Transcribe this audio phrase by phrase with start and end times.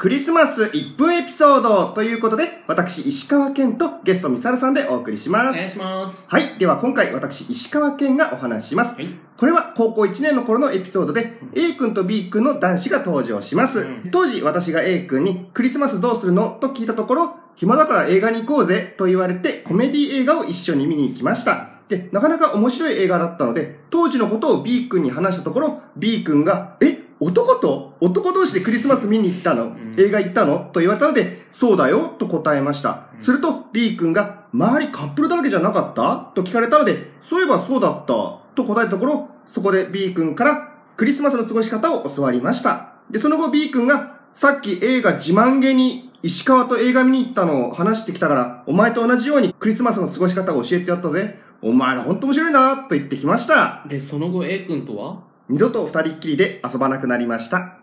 [0.00, 5.50] クリスマス1分エピソードということで、私、石川健とゲストミサルさんでお送りします。
[5.50, 6.26] お願いします。
[6.26, 6.58] はい。
[6.58, 8.94] では今回、私、石川健がお話しします。
[8.94, 9.14] はい。
[9.36, 13.80] これは高校1年の頃のエピソードで、A 君と B 君の男子が登場します。
[13.80, 21.72] うん当時、私が A 君に、クリスマスどうするのと聞いたところ、暇だから映画に行こうぜと言われて、コメディ映画を一緒に見に行きました。
[21.90, 26.99] で、なかなか面白い映画だったので、当時のことを B 君に話したところ、B 君が、え？
[27.20, 30.70] 男と男同士でクリスマス見に行ったの、ん映画行ったの？
[30.72, 33.08] と言われたので、そうだよと答えました。
[33.14, 36.32] うんすると B 君が、周りカップルだらけじゃなかった？
[36.34, 42.94] と聞かれたので、そういえばそうだったと答えたところ、そこで B 君からクリスマスの過ごし方を教わりました。
[43.10, 51.38] で、その後 B 君が、さっき映画自慢げに石川と映画見に行ったのを話してきたから、お前と同じようにクリスマスの過ごし方を教えてやったぜ。
[51.60, 53.84] お前らほんと面白いなと言ってきました。
[53.86, 55.20] で、その後 A 君とは？
[55.50, 57.79] 二度と二人っきりで遊ばなくなりました。